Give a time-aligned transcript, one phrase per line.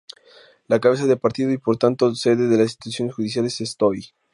[0.67, 4.15] La cabeza de partido y por tanto sede de las instituciones judiciales es Tuy.